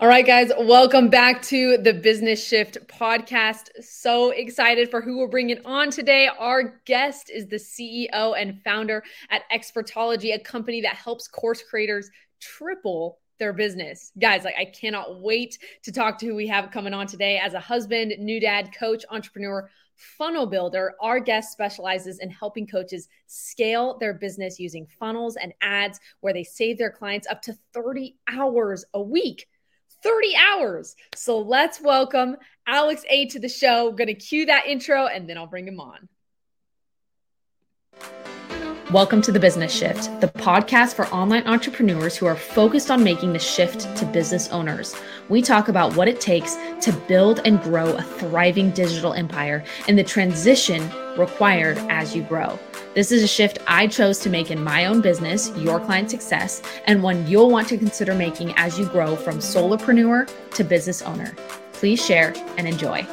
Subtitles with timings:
[0.00, 3.68] All right, guys, welcome back to the Business Shift podcast.
[3.82, 6.28] So excited for who we're bringing on today.
[6.38, 12.10] Our guest is the CEO and founder at Xpertology, a company that helps course creators
[12.40, 14.12] triple their business.
[14.18, 17.54] Guys, like I cannot wait to talk to who we have coming on today as
[17.54, 20.94] a husband, new dad, coach, entrepreneur, funnel builder.
[21.00, 26.44] Our guest specializes in helping coaches scale their business using funnels and ads where they
[26.44, 29.46] save their clients up to 30 hours a week
[30.02, 30.96] 30 hours.
[31.14, 33.88] So let's welcome Alex A to the show.
[33.88, 36.08] I'm going to cue that intro and then I'll bring him on.
[38.92, 43.32] Welcome to the Business Shift, the podcast for online entrepreneurs who are focused on making
[43.32, 44.94] the shift to business owners.
[45.30, 49.98] We talk about what it takes to build and grow a thriving digital empire and
[49.98, 52.58] the transition required as you grow.
[52.94, 56.60] This is a shift I chose to make in my own business, your client success,
[56.84, 61.34] and one you'll want to consider making as you grow from solopreneur to business owner.
[61.72, 63.06] Please share and enjoy.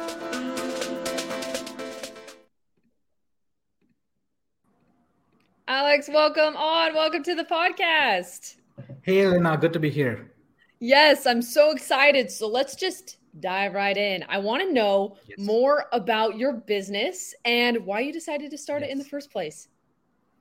[5.80, 6.92] Alex, welcome on.
[6.92, 8.56] Welcome to the podcast.
[9.00, 10.30] Hey, Elena, good to be here.
[10.78, 12.30] Yes, I'm so excited.
[12.30, 14.22] So let's just dive right in.
[14.28, 15.38] I want to know yes.
[15.38, 18.90] more about your business and why you decided to start yes.
[18.90, 19.68] it in the first place.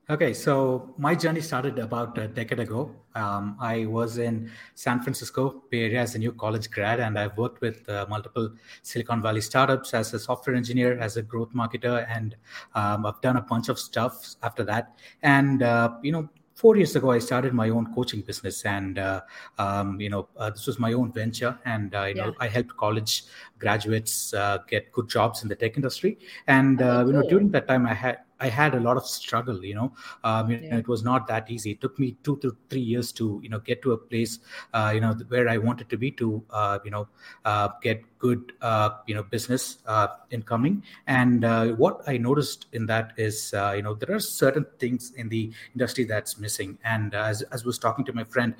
[0.09, 2.95] Okay, so my journey started about a decade ago.
[3.13, 7.37] Um, I was in San Francisco Bay Area as a new college grad, and I've
[7.37, 8.49] worked with uh, multiple
[8.81, 12.35] Silicon Valley startups as a software engineer, as a growth marketer, and
[12.73, 14.97] um, I've done a bunch of stuff after that.
[15.21, 19.21] And uh, you know, four years ago, I started my own coaching business, and uh,
[19.59, 22.25] um, you know, uh, this was my own venture, and uh, you yeah.
[22.25, 23.25] know, I helped college
[23.59, 26.17] graduates uh, get good jobs in the tech industry.
[26.47, 29.63] And oh, you know, during that time, I had I had a lot of struggle.
[29.63, 30.77] You know, um, yeah.
[30.77, 31.71] it was not that easy.
[31.71, 34.39] It took me two to three years to you know get to a place
[34.73, 37.07] uh, you know where I wanted to be to uh, you know
[37.45, 40.83] uh, get good uh, you know business uh, incoming.
[41.07, 45.29] And uh, what I noticed in that is you know there are certain things in
[45.29, 46.77] the industry that's missing.
[46.83, 48.53] And as as was talking to my friend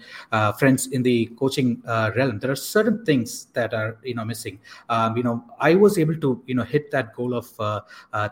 [0.58, 4.60] friends in the coaching realm, there are certain things that are you know missing.
[4.90, 7.48] Um, you know, I was able to you know hit that goal of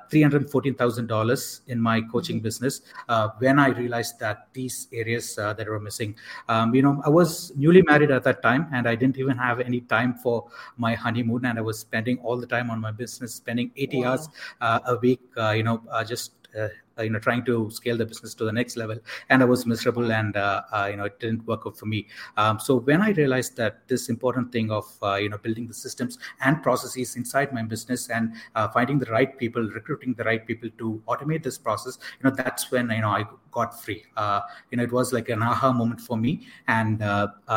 [0.09, 2.44] three hundred fourteen thousand dollars in my coaching mm-hmm.
[2.44, 6.16] business uh, when I realized that these areas uh, that were missing.
[6.50, 9.59] Um, you know, I was newly married at that time, and I didn't even have
[9.59, 13.35] any time for my honeymoon, and I was spending all the time on my business,
[13.35, 14.09] spending 80 wow.
[14.09, 14.29] hours
[14.61, 15.22] uh, a week.
[15.38, 16.69] Uh, you know, uh, just uh,
[17.03, 18.97] you know trying to scale the business to the next level
[19.29, 22.07] and i was miserable and uh, you know it didn't work out for me
[22.38, 25.73] um, so when i realized that this important thing of uh, you know building the
[25.73, 30.47] systems and processes inside my business and uh, finding the right people recruiting the right
[30.47, 34.03] people to automate this process you know that's when you know i got free
[34.72, 37.01] you know it was like an aha moment for me and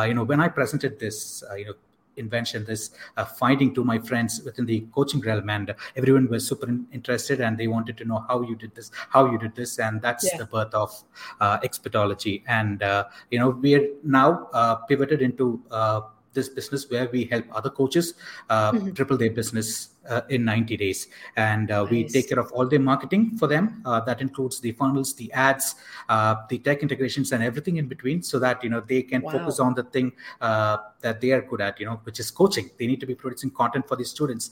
[0.07, 1.73] you know when i presented this you know
[2.17, 6.67] invention, this uh, finding to my friends within the coaching realm, and everyone was super
[6.91, 10.01] interested and they wanted to know how you did this, how you did this, and
[10.01, 10.37] that's yeah.
[10.37, 11.03] the birth of
[11.39, 12.43] uh, Xpertology.
[12.47, 16.01] And uh, you know, we're now uh, pivoted into uh,
[16.33, 18.13] this business where we help other coaches
[18.49, 18.91] uh, mm-hmm.
[18.91, 21.91] triple their business uh, in 90 days and uh, nice.
[21.91, 25.31] we take care of all their marketing for them uh, that includes the funnels the
[25.33, 25.75] ads
[26.09, 29.31] uh, the tech integrations and everything in between so that you know they can wow.
[29.31, 32.69] focus on the thing uh, that they are good at you know which is coaching
[32.79, 34.51] they need to be producing content for the students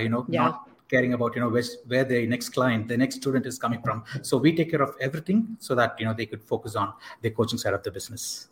[0.00, 0.44] you know yeah.
[0.44, 3.80] not caring about you know where, where the next client the next student is coming
[3.82, 6.92] from so we take care of everything so that you know they could focus on
[7.22, 8.48] the coaching side of the business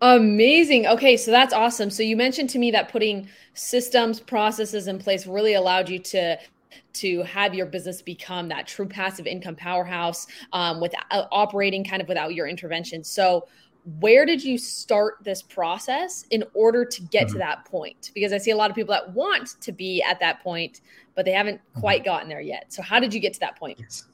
[0.00, 0.86] Amazing.
[0.86, 1.90] Okay, so that's awesome.
[1.90, 6.38] So you mentioned to me that putting systems, processes in place really allowed you to
[6.92, 12.02] to have your business become that true passive income powerhouse um, without uh, operating kind
[12.02, 13.02] of without your intervention.
[13.02, 13.46] So
[14.00, 17.34] where did you start this process in order to get mm-hmm.
[17.34, 18.10] to that point?
[18.14, 20.82] Because I see a lot of people that want to be at that point,
[21.14, 21.80] but they haven't mm-hmm.
[21.80, 22.72] quite gotten there yet.
[22.72, 23.78] So how did you get to that point?
[23.80, 24.04] Yes.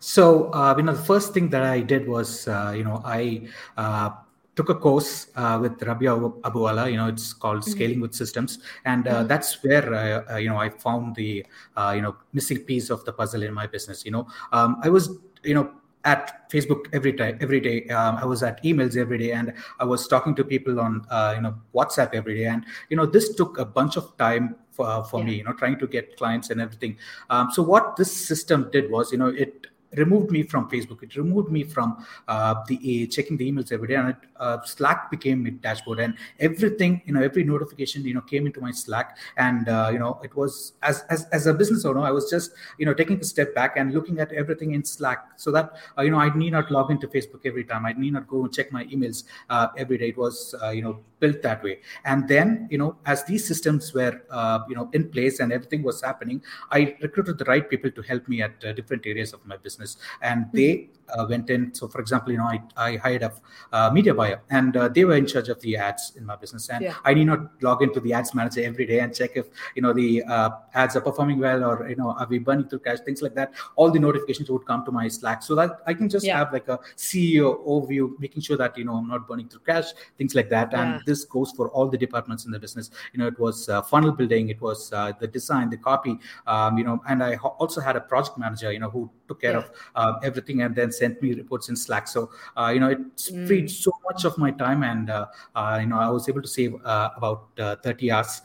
[0.00, 3.48] So, uh, you know, the first thing that I did was, uh, you know, I
[3.76, 4.10] uh,
[4.58, 6.90] took a course uh, with Ravi Abuvala.
[6.90, 7.70] You know, it's called mm-hmm.
[7.70, 9.28] Scaling with Systems, and uh, mm-hmm.
[9.28, 11.46] that's where uh, uh you know I found the
[11.76, 14.04] uh, you know missing piece of the puzzle in my business.
[14.04, 15.10] You know, um, I was
[15.44, 15.70] you know
[16.04, 17.86] at Facebook every time, every day.
[17.98, 21.34] Um, I was at emails every day, and I was talking to people on uh,
[21.36, 22.46] you know WhatsApp every day.
[22.46, 25.26] And you know, this took a bunch of time for, for yeah.
[25.26, 25.34] me.
[25.36, 26.96] You know, trying to get clients and everything.
[27.30, 31.02] Um, so what this system did was, you know, it removed me from Facebook.
[31.02, 35.10] It removed me from uh, the checking the emails every day, and it, uh, Slack
[35.10, 39.16] became my dashboard, and everything, you know, every notification, you know, came into my Slack,
[39.36, 42.52] and uh, you know, it was as, as as a business owner, I was just
[42.78, 46.02] you know taking a step back and looking at everything in Slack, so that uh,
[46.02, 48.52] you know I need not log into Facebook every time, I need not go and
[48.52, 50.08] check my emails uh, every day.
[50.08, 53.92] It was uh, you know built that way, and then you know as these systems
[53.94, 54.20] were
[54.68, 58.28] you know in place and everything was happening, I recruited the right people to help
[58.28, 59.96] me at different areas of my business.
[60.22, 61.74] And they uh, went in.
[61.74, 63.32] So for example you know i, I hired a
[63.72, 66.68] uh, media buyer and uh, they were in charge of the ads in my business.
[66.68, 66.94] And yeah.
[67.04, 69.92] i need not log into the ads manager every day and check if you know
[69.92, 73.22] the uh, ads are performing well or you know are we burning through cash things
[73.22, 73.52] like that.
[73.76, 76.38] All the notifications would come to my slack so that i can just yeah.
[76.38, 79.86] have like a ceo overview making sure that you know i'm not burning through cash
[80.16, 80.70] things like that.
[80.72, 80.78] Yeah.
[81.08, 82.90] This goes for all the departments in the business.
[83.12, 86.78] You know it was uh, funnel building it was uh, the design the copy um,
[86.78, 89.70] you know and i also had a project manager you know who took care of
[89.94, 92.08] uh, everything and then sent me reports in Slack.
[92.08, 92.98] So uh, you know, it
[93.46, 93.70] freed mm.
[93.70, 96.74] so much of my time, and uh, uh you know, I was able to save
[96.84, 98.42] uh, about uh, 30 hours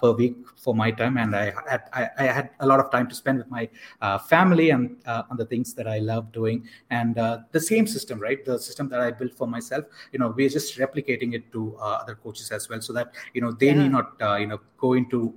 [0.00, 3.08] per week for my time, and I had I, I, had a lot of time
[3.08, 3.68] to spend with my
[4.28, 6.68] family and on the things that I love doing.
[6.90, 8.44] And the same system, right?
[8.44, 12.14] The system that I built for myself, you know, we're just replicating it to other
[12.16, 13.82] coaches as well, so that you know they yeah.
[13.82, 15.34] need not you know go into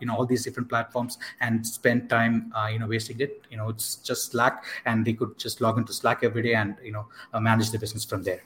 [0.00, 3.42] you know all these different platforms and spend time you know wasting it.
[3.50, 6.76] You know, it's just Slack, and they could just log into Slack every day and
[6.82, 8.42] you know uh, manage the business from there.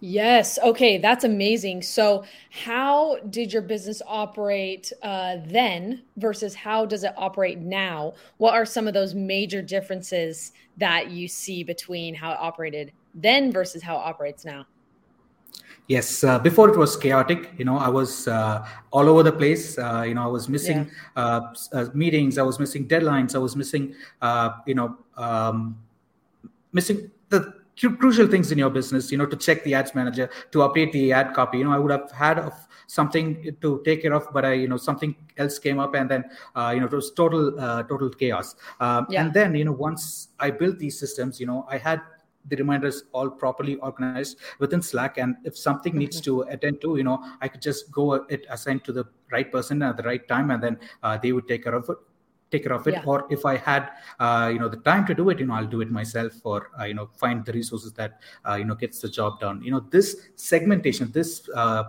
[0.00, 0.58] Yes.
[0.62, 0.98] Okay.
[0.98, 1.80] That's amazing.
[1.80, 8.12] So, how did your business operate uh, then versus how does it operate now?
[8.36, 13.52] What are some of those major differences that you see between how it operated then
[13.52, 14.66] versus how it operates now?
[15.86, 17.52] Yes, uh, before it was chaotic.
[17.58, 19.76] You know, I was uh, all over the place.
[19.76, 21.22] Uh, you know, I was missing yeah.
[21.22, 22.38] Uh, uh, meetings.
[22.38, 23.34] I was missing deadlines.
[23.34, 25.76] I was missing, uh, you know, um,
[26.72, 27.52] missing the
[27.98, 29.12] crucial things in your business.
[29.12, 31.58] You know, to check the ads manager, to update the ad copy.
[31.58, 32.50] You know, I would have had
[32.86, 36.24] something to take care of, but I, you know, something else came up, and then,
[36.72, 37.52] you know, it was total,
[37.88, 38.56] total chaos.
[38.80, 39.22] Um, yeah.
[39.22, 42.00] And then, you know, once I built these systems, you know, I had
[42.48, 45.18] the reminders all properly organized within slack.
[45.18, 48.84] And if something needs to attend to you know i could just go it assigned
[48.84, 51.74] to the right person at the right time and then uh, they would take care
[51.74, 51.96] of it
[52.50, 52.94] take care of it.
[52.94, 53.02] Yeah.
[53.06, 55.72] or if i had uh, you know the time to do it you know i'll
[55.76, 59.00] do it myself or uh, you know find the resources that uh, you know gets
[59.00, 59.62] the job done.
[59.62, 61.84] You know this segmentation this uh,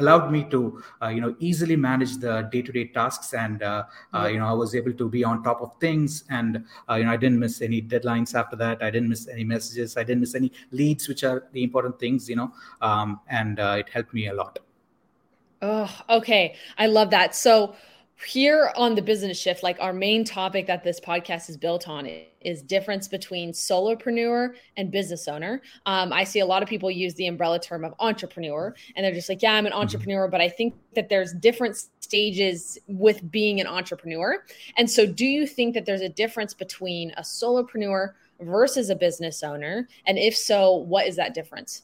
[0.00, 3.84] allowed me to uh, you know easily manage the day-to-day tasks and uh,
[4.14, 7.04] uh, you know i was able to be on top of things and uh, you
[7.04, 8.82] know i didn't miss any deadlines after that.
[8.82, 9.96] I didn't miss any messages.
[9.96, 13.76] I didn't miss any leads which are the important things you know um, and uh,
[13.78, 14.58] it helped me a lot.
[15.62, 16.54] Oh okay.
[16.78, 17.34] I love that.
[17.34, 17.74] So
[18.26, 22.08] here on the business shift like our main topic that this podcast is built on
[22.40, 27.14] is difference between solopreneur and business owner um, i see a lot of people use
[27.14, 29.80] the umbrella term of entrepreneur and they're just like yeah i'm an mm-hmm.
[29.80, 34.42] entrepreneur but i think that there's different stages with being an entrepreneur
[34.76, 39.42] and so do you think that there's a difference between a solopreneur versus a business
[39.42, 41.82] owner and if so what is that difference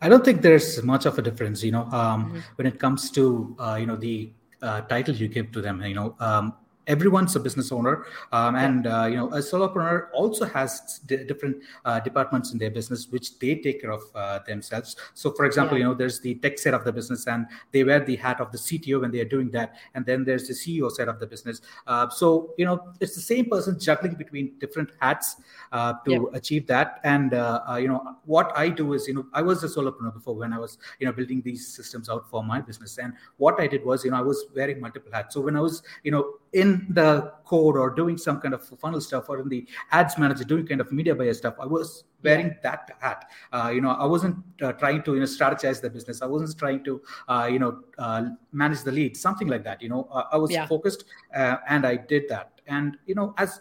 [0.00, 2.38] I don't think there's much of a difference, you know, um, mm-hmm.
[2.54, 4.30] when it comes to uh, you know the
[4.62, 5.82] uh, title you give to them.
[5.82, 6.54] You know, um,
[6.86, 11.56] everyone's a business owner um, and uh, you know a solopreneur also has d- different
[11.84, 14.96] uh, departments in their business which they take care of uh, themselves.
[15.14, 15.84] So for example yeah.
[15.84, 18.50] you know there's the tech side of the business and they wear the hat of
[18.52, 21.26] the cto when they are doing that and then there's the ceo side of the
[21.26, 21.60] business.
[21.86, 25.36] Uh, so you know it's the same person juggling between different hats
[25.72, 26.20] uh, to yeah.
[26.34, 27.00] achieve that.
[27.04, 30.34] And uh, you know what i do is you know i was a solopreneur before
[30.34, 32.98] when i was you know building these systems out for my business.
[32.98, 35.34] And what i did was you know i was wearing multiple hats.
[35.34, 39.00] So when i was you know in the code or doing some kind of funnel
[39.00, 42.46] stuff or in the ads manager doing kind of media buyer stuff i was wearing
[42.46, 42.54] yeah.
[42.62, 46.22] that hat uh, you know i wasn't uh, trying to you know strategize the business
[46.22, 49.88] i wasn't trying to uh, you know uh, manage the lead something like that you
[49.88, 50.66] know i was yeah.
[50.66, 51.04] focused
[51.34, 53.60] uh, and i did that and you know as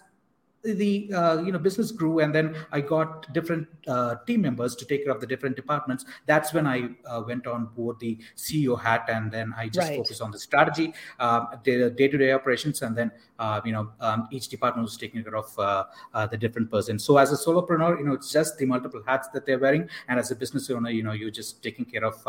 [0.64, 4.86] the uh, you know business grew and then i got different uh, team members to
[4.86, 6.06] take care of the different departments.
[6.26, 9.98] That's when i uh, went on board the ceo hat and then i just right.
[9.98, 14.50] focused on the strategy um, the day-to-day operations and then uh, you know um, each
[14.50, 17.00] department was taking care of uh, uh, the different person.
[17.00, 20.20] So as a solopreneur you know it's just the multiple hats that they're wearing and
[20.20, 22.24] as a business owner you know you're just taking care of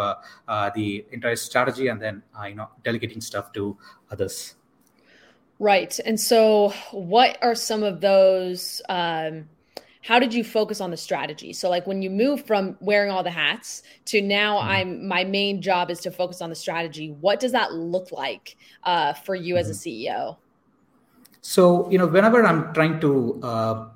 [0.75, 3.77] the entire strategy and then you know delegating stuff to
[4.11, 4.55] others
[5.63, 5.97] Right.
[6.05, 8.83] And so, what are some of those?
[8.89, 9.49] Um,
[10.01, 11.53] how did you focus on the strategy?
[11.53, 14.69] So, like when you move from wearing all the hats to now, mm-hmm.
[14.69, 17.13] I'm my main job is to focus on the strategy.
[17.21, 19.61] What does that look like uh, for you mm-hmm.
[19.61, 20.11] as a mm-hmm.
[20.11, 20.37] CEO?
[21.43, 23.89] So, you know, whenever I'm trying to uh,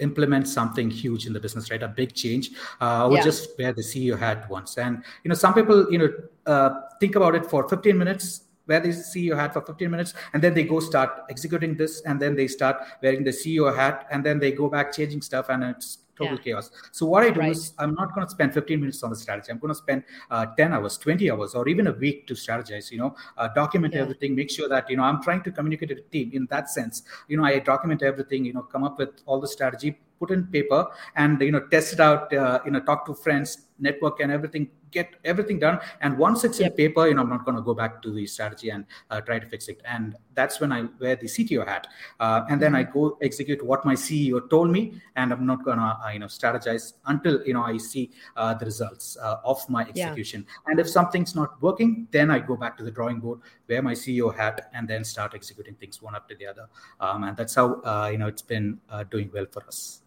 [0.00, 1.82] implement something huge in the business, right?
[1.82, 2.50] A big change.
[2.82, 3.24] Uh, I would yeah.
[3.24, 4.76] just wear the CEO hat once.
[4.76, 6.10] And, you know, some people, you know,
[6.46, 10.42] uh, think about it for 15 minutes, wear the CEO hat for 15 minutes, and
[10.42, 14.24] then they go start executing this, and then they start wearing the CEO hat, and
[14.24, 16.42] then they go back changing stuff, and it's total yeah.
[16.42, 16.70] chaos.
[16.92, 17.50] So what I do right.
[17.52, 19.50] is I'm not going to spend 15 minutes on the strategy.
[19.50, 22.90] I'm going to spend uh, 10 hours, 20 hours, or even a week to strategize.
[22.90, 24.02] You know, uh, document yeah.
[24.02, 26.70] everything, make sure that you know I'm trying to communicate to the team in that
[26.70, 27.02] sense.
[27.28, 28.44] You know, I document everything.
[28.44, 31.94] You know, come up with all the strategy, put in paper, and you know, test
[31.94, 32.32] it out.
[32.32, 35.80] Uh, you know, talk to friends, network, and everything get everything done.
[36.00, 36.70] And once it's yep.
[36.70, 39.20] in paper, you know, I'm not going to go back to the strategy and uh,
[39.20, 39.82] try to fix it.
[39.84, 41.88] And that's when I wear the CTO hat.
[42.20, 42.98] Uh, and then I mm-hmm.
[42.98, 45.00] go execute what my CEO told me.
[45.16, 48.54] And I'm not going to, uh, you know, strategize until, you know, I see uh,
[48.54, 50.46] the results uh, of my execution.
[50.46, 50.70] Yeah.
[50.70, 53.94] And if something's not working, then I go back to the drawing board, wear my
[53.94, 56.68] CEO hat, and then start executing things one after the other.
[57.00, 60.00] Um, and that's how, uh, you know, it's been doing well for us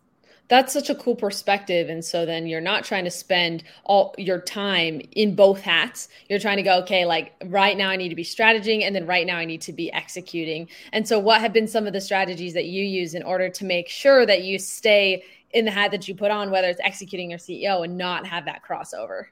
[0.49, 4.39] that's such a cool perspective and so then you're not trying to spend all your
[4.39, 8.15] time in both hats you're trying to go okay like right now i need to
[8.15, 11.53] be strategizing and then right now i need to be executing and so what have
[11.53, 14.57] been some of the strategies that you use in order to make sure that you
[14.57, 18.25] stay in the hat that you put on whether it's executing your ceo and not
[18.25, 19.25] have that crossover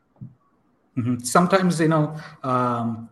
[0.97, 1.17] mm-hmm.
[1.19, 3.09] sometimes you know um,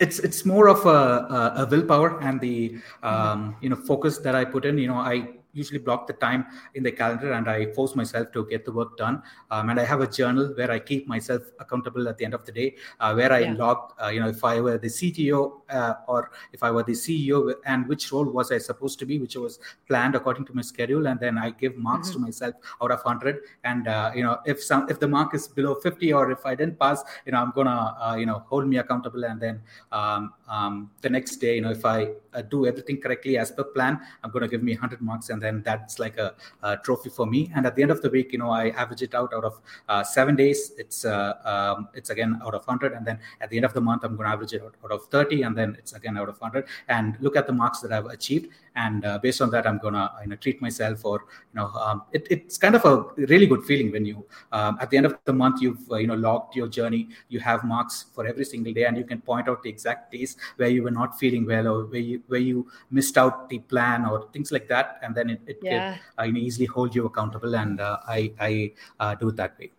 [0.00, 3.06] it's it's more of a, a, willpower and the mm-hmm.
[3.06, 4.76] um, you know focus that I put in.
[4.76, 6.44] You know, I usually block the time
[6.74, 9.22] in the calendar and I force myself to get the work done.
[9.50, 12.44] Um, and I have a journal where I keep myself accountable at the end of
[12.44, 13.54] the day, uh, where I yeah.
[13.54, 16.92] log, uh, you know, if I were the CTO uh, or if I were the
[16.92, 19.58] CEO and which role was I supposed to be, which was
[19.88, 21.06] planned according to my schedule.
[21.06, 22.20] And then I give marks mm-hmm.
[22.20, 23.40] to myself out of 100.
[23.64, 26.54] And, uh, you know, if some, if the mark is below 50 or if I
[26.54, 29.24] didn't pass, you know, I'm going to, uh, you know, hold me accountable.
[29.24, 29.60] And then
[29.92, 33.64] um, um, the next day, you know, if I uh, do everything correctly as per
[33.64, 35.30] plan, I'm going to give me 100 marks.
[35.30, 37.50] And then that's like a, a, trophy for me.
[37.54, 39.60] And at the end of the week, you know, I average it out out of
[39.88, 40.72] uh, seven days.
[40.78, 43.80] It's uh, um, it's again out of hundred, and then at the end of the
[43.80, 46.28] month, I'm going to average it out, out of thirty, and then it's again out
[46.28, 46.66] of hundred.
[46.88, 50.10] And look at the marks that I've achieved, and uh, based on that i'm gonna
[50.22, 53.64] you know treat myself or you know um, it, it's kind of a really good
[53.64, 56.56] feeling when you um, at the end of the month you've uh, you know logged
[56.56, 59.68] your journey you have marks for every single day and you can point out the
[59.68, 63.48] exact days where you were not feeling well or where you where you missed out
[63.48, 65.96] the plan or things like that and then it, it yeah.
[65.96, 68.52] can uh, you know, easily hold you accountable and uh, i i
[69.00, 69.70] uh, do it that way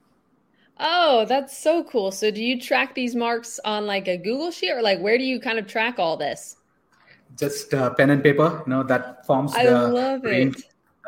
[0.80, 2.12] Oh, that's so cool.
[2.14, 5.24] So do you track these marks on like a Google sheet or like where do
[5.26, 6.56] you kind of track all this?
[7.38, 10.62] just uh, pen and paper you know that forms I the love it.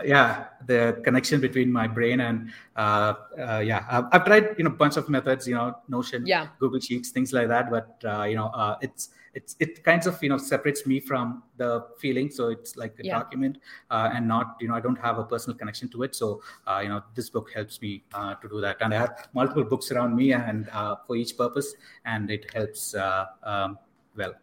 [0.03, 4.69] Yeah the connection between my brain and uh, uh, yeah I've, I've, tried you know
[4.69, 6.47] bunch of methods you know notion yeah.
[6.59, 10.21] Google sheets things like that but uh, you know uh, it's it's it kinds of
[10.21, 13.17] you know separates me from the feeling so it's like a yeah.
[13.17, 13.57] document
[13.91, 16.41] uh, and not you know i don't have a personal connection to it so
[16.81, 18.77] you know this book helps me to do that.
[18.81, 20.69] And i have multiple books around me and
[21.05, 21.75] for each purpose
[22.05, 22.95] and it helps
[23.43, 23.77] um,
[24.15, 24.33] well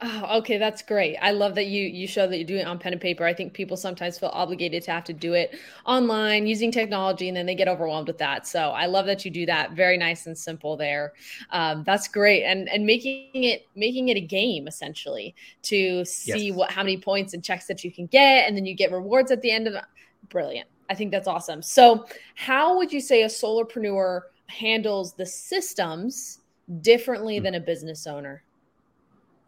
[0.00, 1.16] Oh, okay, that's great.
[1.16, 3.24] I love that you you show that you're doing it on pen and paper.
[3.24, 7.36] I think people sometimes feel obligated to have to do it online using technology, and
[7.36, 8.46] then they get overwhelmed with that.
[8.46, 9.72] So I love that you do that.
[9.72, 11.14] Very nice and simple there.
[11.50, 16.56] Um, that's great, and and making it making it a game essentially to see yes.
[16.56, 19.32] what how many points and checks that you can get, and then you get rewards
[19.32, 19.84] at the end of it.
[20.28, 20.68] Brilliant.
[20.88, 21.60] I think that's awesome.
[21.60, 26.38] So, how would you say a solopreneur handles the systems
[26.82, 27.44] differently mm-hmm.
[27.44, 28.44] than a business owner?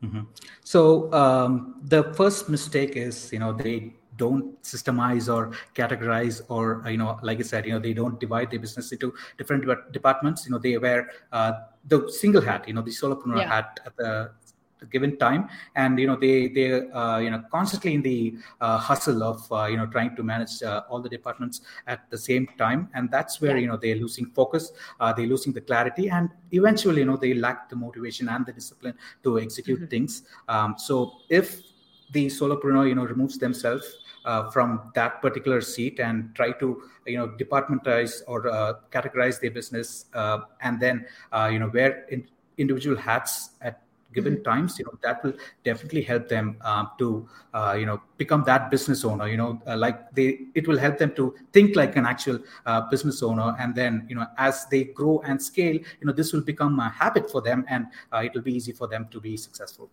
[0.02, 0.20] Mm-hmm.
[0.64, 6.98] So um, the first mistake is, you know, they don't systemize or categorize or you
[6.98, 10.52] know like i said you know they don't divide their business into different departments you
[10.52, 11.52] know they wear uh,
[11.92, 13.48] the single hat you know the solopreneur yeah.
[13.54, 14.30] hat at the
[14.90, 15.48] given time.
[15.76, 19.66] And you know they they uh, you know constantly in the uh, hustle of uh,
[19.66, 22.88] you know trying to manage uh, all the departments at the same time.
[22.94, 26.98] And that's where you know they're losing focus uh, they're losing the clarity and eventually
[26.98, 29.88] you know they lack the motivation and the discipline to execute mm-hmm.
[29.88, 30.22] things.
[30.48, 31.62] Um, so if
[32.12, 37.16] the solopreneur you know removes themselves uh, from that particular seat and try to you
[37.16, 41.06] know departmentize or uh, categorize their business uh, and then
[41.50, 42.26] you know wear in
[42.58, 43.82] individual hats at
[44.12, 44.50] given mm-hmm.
[44.50, 45.32] times you know that will
[45.64, 49.76] definitely help them um, to uh, you know become that business owner you know uh,
[49.76, 53.74] like they it will help them to think like an actual uh, business owner and
[53.74, 57.30] then you know as they grow and scale you know this will become a habit
[57.30, 59.90] for them and uh, it will be easy for them to be successful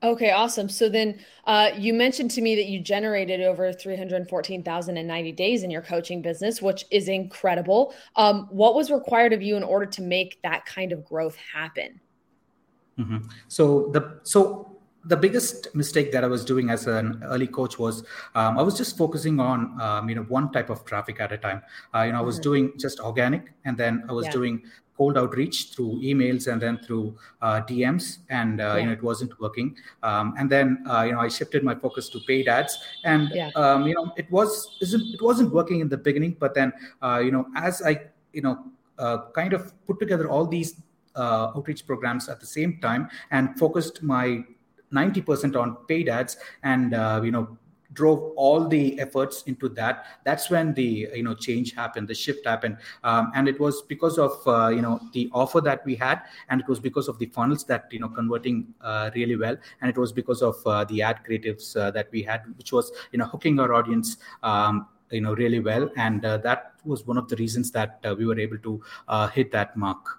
[0.00, 0.68] Okay, awesome.
[0.68, 5.82] So then uh, you mentioned to me that you generated over 314,090 days in your
[5.82, 7.92] coaching business, which is incredible.
[8.14, 12.00] Um, what was required of you in order to make that kind of growth happen?
[12.98, 13.18] Mm-hmm.
[13.48, 18.04] So the so the biggest mistake that I was doing as an early coach was
[18.34, 21.38] um, I was just focusing on um, you know one type of traffic at a
[21.38, 21.62] time.
[21.94, 22.42] Uh, you know, I was mm-hmm.
[22.42, 24.32] doing just organic, and then I was yeah.
[24.32, 24.62] doing
[24.96, 28.76] cold outreach through emails and then through uh, DMs, and uh, yeah.
[28.78, 29.76] you know it wasn't working.
[30.02, 33.50] Um, and then uh, you know I shifted my focus to paid ads, and yeah.
[33.54, 37.30] um, you know it was it wasn't working in the beginning, but then uh, you
[37.30, 38.00] know as I
[38.32, 38.58] you know
[38.98, 40.82] uh, kind of put together all these
[41.18, 44.42] uh, outreach programs at the same time and focused my
[44.92, 47.58] 90% on paid ads and uh, you know
[47.92, 50.20] drove all the efforts into that.
[50.24, 52.78] That's when the you know change happened the shift happened.
[53.04, 56.60] Um, and it was because of uh, you know the offer that we had and
[56.60, 59.56] it was because of the funnels that you know converting uh, really well.
[59.80, 62.92] And it was because of uh, the ad creatives uh, that we had which was
[63.12, 65.90] you know hooking our audience um, you know really well.
[65.96, 68.82] And uh, that was one of the reasons that uh, we were able to
[69.32, 70.18] hit that mark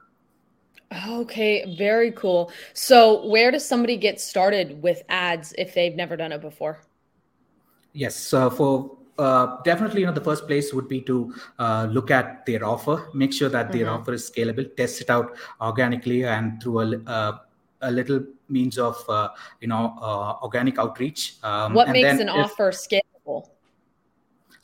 [1.08, 2.52] Okay, very cool.
[2.74, 6.82] So, where does somebody get started with ads if they've never done it before?
[7.94, 12.10] Yes, so for uh, definitely, you know, the first place would be to uh, look
[12.10, 14.02] at their offer, make sure that their mm-hmm.
[14.02, 17.38] offer is scalable, test it out organically and through a, uh,
[17.82, 19.30] a little means of, uh,
[19.60, 21.36] you know, uh, organic outreach.
[21.44, 23.50] Um, what makes an if, offer scalable?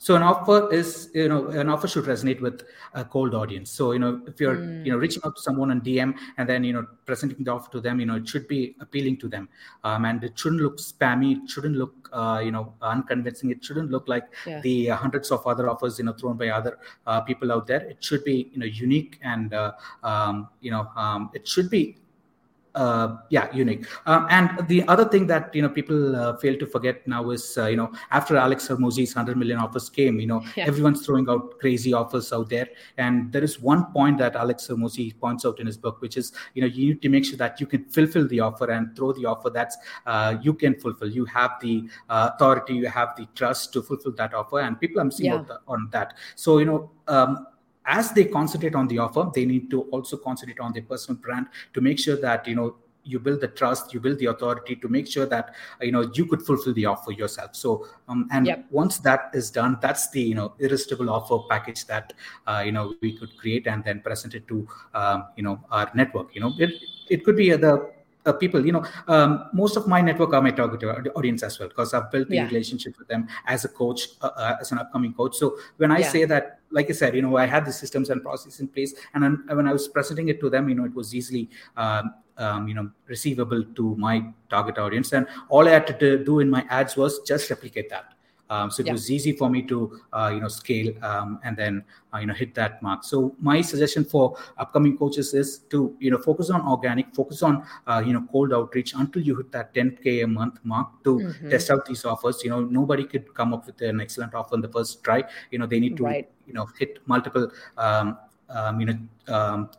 [0.06, 2.62] So an offer is you know an offer should resonate with
[2.94, 3.72] a cold audience.
[3.72, 4.86] So you know if you're mm.
[4.86, 7.72] you know reaching out to someone on dm and then you know presenting the offer
[7.72, 9.48] to them you know it should be appealing to them.
[9.82, 11.42] Um, and it shouldn't look spammy.
[11.42, 13.50] It shouldn't look uh, you know unconvincing.
[13.50, 14.60] It shouldn't look like yeah.
[14.60, 17.80] the uh, hundreds of other offers you know thrown by other uh, people out there.
[17.80, 19.72] It should be you know unique and uh,
[20.04, 21.98] um, you know um, it should be
[22.76, 26.66] uh, yeah unique um, and the other thing that you know people uh, fail to
[26.66, 30.42] forget now is uh, you know after alex hormozi's 100 million offers came you know
[30.56, 30.66] yeah.
[30.66, 32.68] everyone's throwing out crazy offers out there
[32.98, 36.32] and there is one point that alex hormozi points out in his book which is
[36.54, 39.12] you know you need to make sure that you can fulfill the offer and throw
[39.12, 43.26] the offer that's uh, you can fulfill you have the uh, authority you have the
[43.34, 45.56] trust to fulfill that offer and people i'm seeing yeah.
[45.66, 47.46] on that so you know um,
[47.86, 51.46] as they concentrate on the offer they need to also concentrate on their personal brand
[51.72, 52.74] to make sure that you know
[53.06, 56.26] you build the trust you build the authority to make sure that you know you
[56.26, 58.66] could fulfill the offer yourself so um, and yep.
[58.70, 62.12] once that is done that's the you know irresistible offer package that
[62.46, 65.90] uh, you know we could create and then present it to um, you know our
[65.94, 66.72] network you know it
[67.08, 67.95] it could be the
[68.26, 70.82] uh, people you know um, most of my network are my target
[71.14, 72.46] audience as well because i've built a yeah.
[72.46, 75.98] relationship with them as a coach uh, uh, as an upcoming coach so when i
[75.98, 76.08] yeah.
[76.08, 78.94] say that like i said you know i had the systems and processes in place
[79.14, 82.68] and when i was presenting it to them you know it was easily um, um,
[82.68, 86.64] you know receivable to my target audience and all i had to do in my
[86.68, 88.15] ads was just replicate that
[88.50, 88.92] um, so it yeah.
[88.92, 92.34] was easy for me to uh, you know scale um, and then uh, you know
[92.34, 93.04] hit that mark.
[93.04, 97.66] So my suggestion for upcoming coaches is to you know focus on organic, focus on
[97.86, 101.50] uh, you know cold outreach until you hit that 10k a month mark to mm-hmm.
[101.50, 102.42] test out these offers.
[102.44, 105.24] You know nobody could come up with an excellent offer on the first try.
[105.50, 106.30] You know they need to right.
[106.46, 108.98] you know hit multiple um, um you know.
[109.28, 109.70] Um,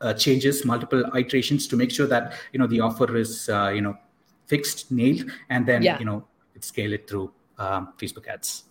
[0.00, 3.80] uh, changes multiple iterations to make sure that you know the offer is uh, you
[3.80, 3.98] know
[4.46, 5.98] fixed nailed and then yeah.
[5.98, 6.24] you know
[6.60, 8.64] scale it through um, Facebook ads.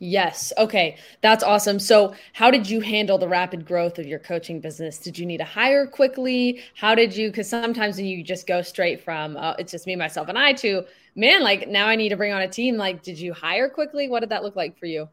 [0.00, 0.52] Yes.
[0.58, 0.96] Okay.
[1.20, 1.78] That's awesome.
[1.78, 4.98] So, how did you handle the rapid growth of your coaching business?
[4.98, 6.62] Did you need to hire quickly?
[6.74, 7.28] How did you?
[7.30, 10.52] Because sometimes when you just go straight from uh, it's just me, myself, and I
[10.54, 12.76] to man, like now I need to bring on a team.
[12.76, 14.08] Like, did you hire quickly?
[14.08, 15.08] What did that look like for you?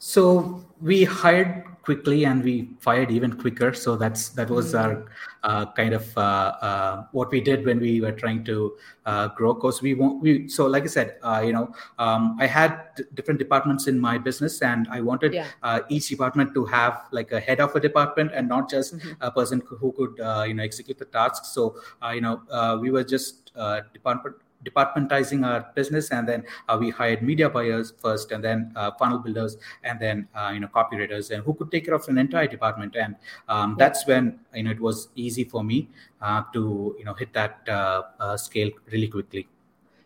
[0.00, 3.74] So we hired quickly and we fired even quicker.
[3.74, 4.84] So that's that was mm-hmm.
[4.84, 5.06] our
[5.42, 9.52] uh, kind of uh, uh, what we did when we were trying to uh, grow.
[9.52, 13.04] Because we want we so like I said, uh, you know, um, I had d-
[13.12, 15.48] different departments in my business, and I wanted yeah.
[15.62, 19.12] Uh, each department to have like a head of a department and not just mm-hmm.
[19.20, 20.16] a person who could
[20.48, 21.48] you know execute the tasks.
[21.48, 21.76] So
[22.14, 22.40] you know,
[22.80, 23.52] we were just
[23.92, 28.90] department departmentizing our business and then uh, we hired media buyers first and then uh,
[28.98, 32.18] funnel builders and then uh, you know copywriters and who could take care of an
[32.18, 32.96] entire department.
[32.96, 33.16] And
[33.48, 35.88] um, that's when you know it was easy for me
[36.20, 39.48] uh, to you know hit that uh, uh, scale really quickly.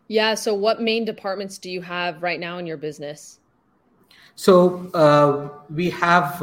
[0.09, 3.41] Yeah so what main departments do you have right now in your business?
[4.37, 4.91] So
[5.71, 6.43] we have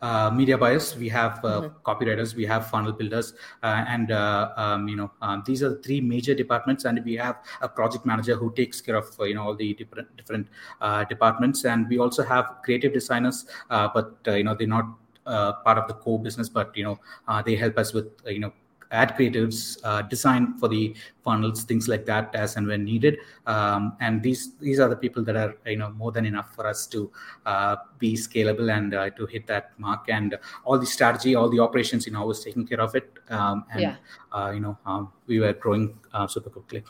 [0.00, 1.76] uh, media buyers, we have uh, mm-hmm.
[1.84, 5.82] copywriters, we have funnel builders, uh, and uh, um, you know um, these are the
[5.82, 6.84] three major departments.
[6.84, 10.16] And we have a project manager who takes care of you know all the different
[10.16, 10.48] different
[10.80, 11.64] uh, departments.
[11.64, 14.86] And we also have creative designers, but you know they're not
[15.24, 16.98] part of the core business, but you know
[17.44, 18.52] they help us with you know
[18.90, 23.18] ad creatives, uh, design for the funnels, things like that, as and when needed.
[23.46, 26.66] Um, and these these are the people that are you know more than enough for
[26.66, 27.10] us to
[27.46, 30.06] uh, be scalable and uh, to hit that mark.
[30.08, 33.12] And all the strategy, all the operations, you know, I was taking care of it.
[33.28, 33.96] Um, and yeah.
[34.32, 36.84] Uh, you know, um, we were growing uh, super quickly.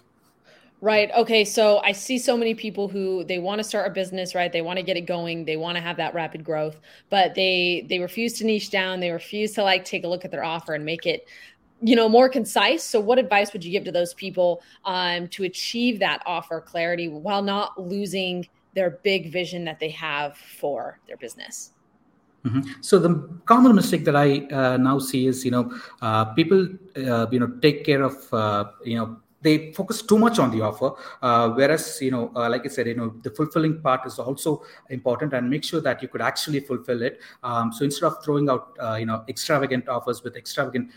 [0.81, 1.11] Right.
[1.17, 1.45] Okay.
[1.45, 4.53] So I see so many people who they want to start a business, right?
[4.53, 5.45] They want to get it going.
[5.45, 6.81] They want to have that rapid growth,
[7.11, 9.01] but they they refuse to niche down.
[9.01, 11.27] They refuse to like take a look at their offer and make it,
[11.81, 12.83] you know, more concise.
[12.83, 17.09] So what advice would you give to those people um, to achieve that offer clarity
[17.09, 21.73] while not losing their big vision that they have for their business?
[22.45, 22.81] Mm-hmm.
[22.81, 27.27] So the common mistake that I uh, now see is, you know, uh, people, uh,
[27.31, 30.91] you know, take care of, uh, you know, they focus too much on the offer
[31.23, 34.65] uh, whereas you know uh, like i said you know the fulfilling part is also
[34.91, 38.49] important and make sure that you could actually fulfill it um, so instead of throwing
[38.51, 40.91] out you know extravagant offers with extravagant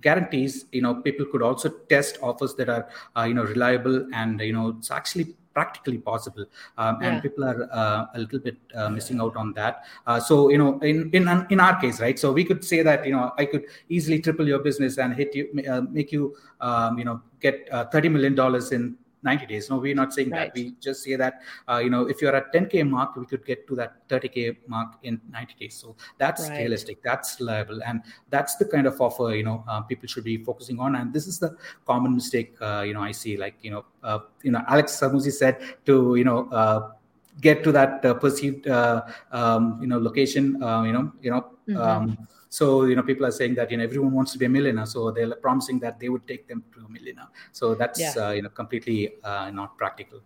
[0.00, 4.40] guarantees you know people could also test offers that are uh, you know reliable and
[4.40, 6.44] you know it's actually practically possible
[6.76, 7.20] um, and yeah.
[7.20, 10.78] people are uh, a little bit uh, missing out on that uh, so you know
[10.90, 13.64] in in in our case right so we could say that you know i could
[13.88, 16.24] easily triple your business and hit you uh, make you
[16.60, 19.70] um, you know get uh, 30 million dollars in 90 days.
[19.70, 20.52] No, we're not saying right.
[20.52, 20.60] that.
[20.60, 23.66] We just say that, uh, you know, if you're at 10K mark, we could get
[23.68, 25.74] to that 30K mark in 90 days.
[25.74, 26.58] So that's right.
[26.58, 27.02] realistic.
[27.02, 27.82] That's reliable.
[27.84, 30.96] And that's the kind of offer, you know, uh, people should be focusing on.
[30.96, 34.20] And this is the common mistake, uh, you know, I see like, you know, uh,
[34.42, 36.92] you know, Alex Hormozi said to, you know, uh,
[37.40, 41.76] get to that uh, perceived, um, you know, location, you know, you know, mm-hmm.
[41.76, 44.48] um, so you know, people are saying that you know everyone wants to be a
[44.48, 47.28] millionaire, so they're promising that they would take them to a millionaire.
[47.52, 48.14] So that's yeah.
[48.16, 50.20] uh, you know completely uh, not practical.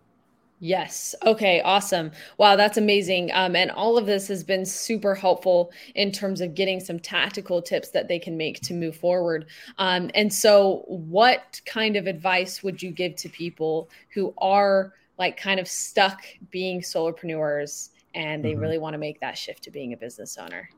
[0.59, 1.13] Yes.
[1.25, 1.59] Okay.
[1.59, 2.11] Awesome.
[2.37, 2.55] Wow.
[2.55, 3.31] That's amazing.
[3.33, 7.61] Um, and all of this has been super helpful in terms of getting some tactical
[7.61, 9.47] tips that they can make to move forward.
[9.77, 15.35] Um, and so, what kind of advice would you give to people who are like
[15.35, 18.61] kind of stuck being solopreneurs and they mm-hmm.
[18.61, 20.69] really want to make that shift to being a business owner?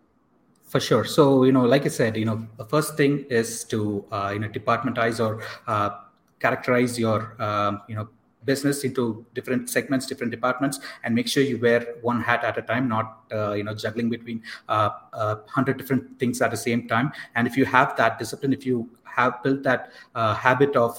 [0.65, 1.05] For sure.
[1.05, 4.39] So, you know, like I said, you know, the first thing is to, uh, you
[4.39, 5.91] know, departmentize or uh,
[6.39, 8.09] characterize your, um, you know,
[8.45, 12.61] business into different segments, different departments, and make sure you wear one hat at a
[12.61, 16.87] time, not, uh, you know, juggling between uh, uh, hundred different things at the same
[16.87, 17.11] time.
[17.35, 20.97] And if you have that discipline, if you have built that uh, habit of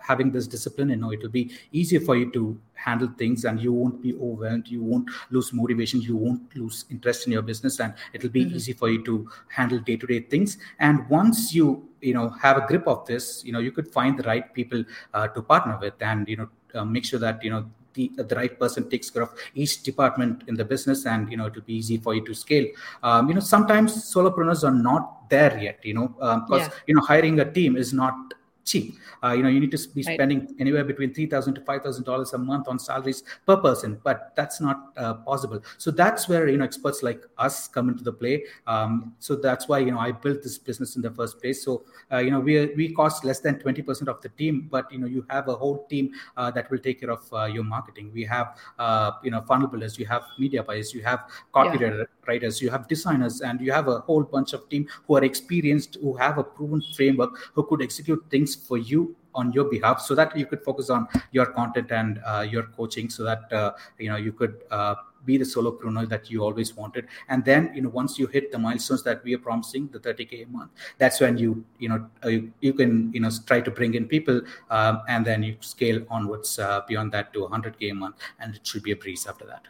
[0.00, 3.60] having this discipline, you know, it will be easier for you to handle things and
[3.60, 7.78] you won't be overwhelmed you won't lose motivation you won't lose interest in your business
[7.80, 8.56] and it'll be mm-hmm.
[8.56, 12.86] easy for you to handle day-to-day things and once you you know have a grip
[12.86, 14.82] of this you know you could find the right people
[15.14, 18.36] uh, to partner with and you know uh, make sure that you know the, the
[18.36, 21.62] right person takes care of each department in the business and you know it will
[21.62, 22.66] be easy for you to scale
[23.02, 26.78] um, you know sometimes solopreneurs are not there yet you know because um, yeah.
[26.86, 28.14] you know hiring a team is not
[28.64, 28.96] cheap.
[29.22, 30.54] Uh, you know, you need to be spending right.
[30.58, 34.32] anywhere between three thousand to five thousand dollars a month on salaries per person, but
[34.36, 35.62] that's not uh, possible.
[35.78, 38.44] So that's where you know experts like us come into the play.
[38.66, 41.64] Um, so that's why you know I built this business in the first place.
[41.64, 44.90] So uh, you know we we cost less than twenty percent of the team, but
[44.92, 47.64] you know you have a whole team uh, that will take care of uh, your
[47.64, 48.10] marketing.
[48.12, 51.98] We have uh, you know funnel builders, you have media buyers, you have copywriters.
[51.98, 55.24] Yeah writers you have designers and you have a whole bunch of team who are
[55.24, 60.00] experienced who have a proven framework who could execute things for you on your behalf
[60.00, 63.72] so that you could focus on your content and uh, your coaching so that uh,
[63.98, 67.06] you know you could uh, be the solopreneur that you always wanted.
[67.28, 70.44] And then you know once you hit the milestones that we are promising the 30k
[70.44, 73.70] a month that's when you you know uh, you, you can you know try to
[73.70, 74.40] bring in people
[74.70, 78.66] um, and then you scale onwards uh, beyond that to 100k a month and it
[78.66, 79.66] should be a breeze after that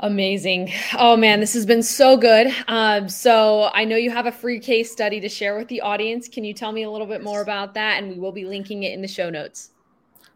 [0.00, 0.72] Amazing.
[0.98, 2.52] Oh man, this has been so good.
[2.66, 6.28] Um, so I know you have a free case study to share with the audience.
[6.28, 8.02] Can you tell me a little bit more about that?
[8.02, 9.70] And we will be linking it in the show notes.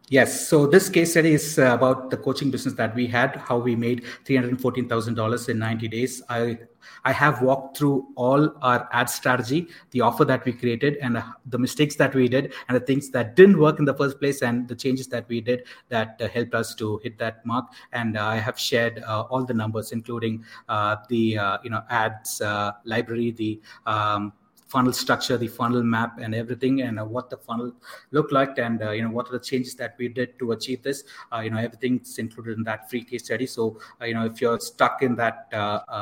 [0.09, 0.47] Yes.
[0.47, 3.75] So this case study is uh, about the coaching business that we had, how we
[3.75, 6.21] made $314,000 in 90 days.
[6.29, 6.57] I
[7.03, 11.23] I have walked through all our ad strategy, the offer that we created, and uh,
[11.45, 14.41] the mistakes that we did, and the things that didn't work in the first place,
[14.41, 17.65] and the changes that we did that uh, helped us to hit that mark.
[17.91, 22.41] And uh, I have shared uh, all the numbers, including uh, the you know ads
[22.83, 24.33] library, the um,
[24.69, 27.73] funnel structure, the funnel map, and everything, and uh, what the funnel
[28.11, 30.81] looked like, and uh, you know what are the changes that we did to achieve
[30.83, 31.03] this.
[31.33, 33.47] Uh, you know everything's included in that free case study.
[33.47, 35.47] So you know if you're stuck in that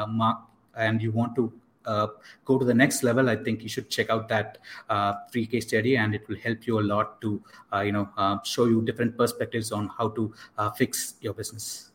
[0.09, 0.39] mark
[0.75, 1.51] and you want to
[1.85, 2.07] uh,
[2.43, 4.57] go to the next level, I think you should check out that
[4.89, 7.41] uh, free case study, and it will help you a lot to,
[7.73, 10.33] uh, you know, show you different perspectives on how to
[10.75, 11.91] fix your business.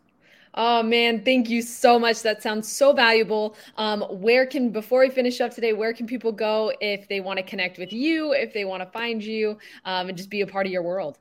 [0.55, 2.21] Oh man, thank you so much.
[2.23, 3.57] That sounds so valuable.
[3.79, 7.39] Um, where can before we finish up today, where can people go if they want
[7.39, 10.47] to connect with you, if they want to find you, um, and just be a
[10.47, 11.19] part of your world?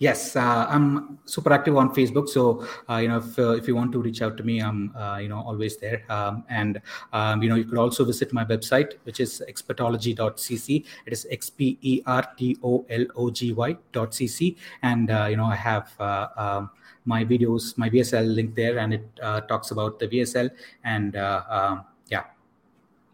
[0.00, 2.26] Yes, uh, I'm super active on Facebook.
[2.30, 4.96] So uh, you know, if, uh, if you want to reach out to me, I'm
[4.96, 6.04] uh, you know always there.
[6.08, 6.80] Um, and
[7.12, 10.86] um, you know, you could also visit my website, which is xpertology.cc.
[11.04, 14.56] It is x p e r t o l o g y.cc.
[14.82, 16.70] And uh, you know, I have uh, um,
[17.04, 19.04] my videos, my VSL link there, and it
[19.48, 20.50] talks about the VSL
[20.84, 22.24] and um, yeah.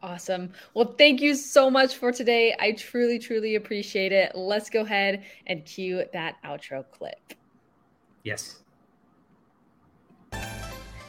[0.03, 0.53] Awesome.
[0.75, 2.55] Well, thank you so much for today.
[2.61, 4.33] I truly, truly appreciate it.
[4.35, 7.35] Let's go ahead and cue that outro clip.
[8.23, 8.63] Yes.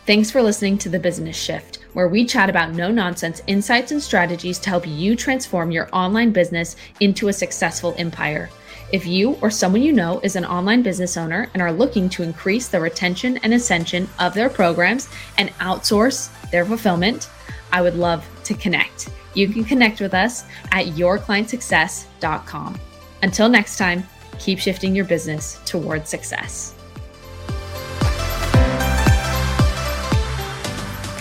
[0.05, 4.01] Thanks for listening to The Business Shift, where we chat about no nonsense insights and
[4.01, 8.49] strategies to help you transform your online business into a successful empire.
[8.91, 12.23] If you or someone you know is an online business owner and are looking to
[12.23, 17.29] increase the retention and ascension of their programs and outsource their fulfillment,
[17.73, 19.09] I would love to connect.
[19.33, 22.79] You can connect with us at yourclientsuccess.com.
[23.23, 24.03] Until next time,
[24.39, 26.76] keep shifting your business towards success.